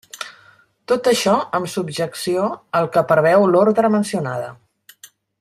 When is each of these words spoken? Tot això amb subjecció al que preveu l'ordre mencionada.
Tot 0.91 1.09
això 1.11 1.35
amb 1.57 1.69
subjecció 1.73 2.47
al 2.81 2.91
que 2.97 3.05
preveu 3.13 3.47
l'ordre 3.53 3.93
mencionada. 3.99 4.51